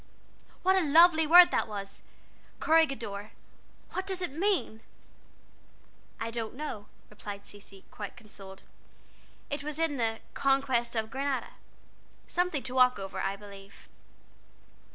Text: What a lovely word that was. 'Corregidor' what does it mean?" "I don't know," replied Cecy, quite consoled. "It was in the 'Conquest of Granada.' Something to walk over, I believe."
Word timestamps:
What 0.63 0.75
a 0.75 0.83
lovely 0.83 1.27
word 1.27 1.51
that 1.51 1.67
was. 1.67 2.01
'Corregidor' 2.59 3.33
what 3.91 4.07
does 4.07 4.19
it 4.19 4.31
mean?" 4.31 4.79
"I 6.19 6.31
don't 6.31 6.55
know," 6.55 6.87
replied 7.11 7.45
Cecy, 7.45 7.85
quite 7.91 8.17
consoled. 8.17 8.63
"It 9.51 9.61
was 9.63 9.77
in 9.77 9.97
the 9.97 10.17
'Conquest 10.33 10.95
of 10.95 11.11
Granada.' 11.11 11.53
Something 12.25 12.63
to 12.63 12.73
walk 12.73 12.97
over, 12.97 13.19
I 13.21 13.35
believe." 13.35 13.87